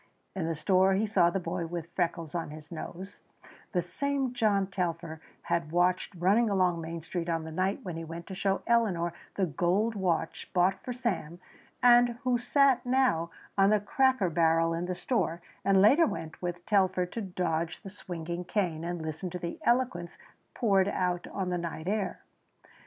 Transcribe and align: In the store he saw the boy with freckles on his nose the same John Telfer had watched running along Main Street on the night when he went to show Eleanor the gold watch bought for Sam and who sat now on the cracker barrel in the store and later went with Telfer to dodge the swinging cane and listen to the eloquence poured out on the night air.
In 0.35 0.47
the 0.47 0.55
store 0.55 0.93
he 0.95 1.05
saw 1.05 1.29
the 1.29 1.39
boy 1.39 1.67
with 1.67 1.91
freckles 1.93 2.33
on 2.33 2.49
his 2.49 2.71
nose 2.71 3.21
the 3.71 3.83
same 3.83 4.33
John 4.33 4.65
Telfer 4.65 5.21
had 5.43 5.71
watched 5.71 6.15
running 6.17 6.49
along 6.49 6.81
Main 6.81 7.03
Street 7.03 7.29
on 7.29 7.43
the 7.43 7.51
night 7.51 7.81
when 7.83 7.97
he 7.97 8.03
went 8.03 8.25
to 8.25 8.33
show 8.33 8.63
Eleanor 8.65 9.13
the 9.35 9.45
gold 9.45 9.93
watch 9.93 10.49
bought 10.53 10.83
for 10.83 10.91
Sam 10.91 11.39
and 11.83 12.17
who 12.23 12.39
sat 12.39 12.83
now 12.83 13.29
on 13.55 13.69
the 13.69 13.79
cracker 13.79 14.31
barrel 14.31 14.73
in 14.73 14.87
the 14.87 14.95
store 14.95 15.39
and 15.63 15.83
later 15.83 16.07
went 16.07 16.41
with 16.41 16.65
Telfer 16.65 17.05
to 17.05 17.21
dodge 17.21 17.83
the 17.83 17.91
swinging 17.91 18.43
cane 18.43 18.83
and 18.83 19.03
listen 19.03 19.29
to 19.29 19.37
the 19.37 19.59
eloquence 19.63 20.17
poured 20.55 20.87
out 20.87 21.27
on 21.27 21.49
the 21.51 21.59
night 21.59 21.87
air. 21.87 22.21